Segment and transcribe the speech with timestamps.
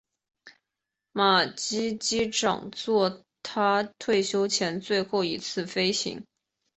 [1.11, 6.25] 马基机长作他退休前的最后一次飞行。